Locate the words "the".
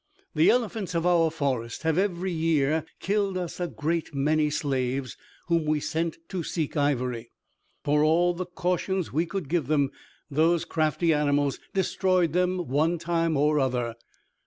0.33-0.49, 8.33-8.47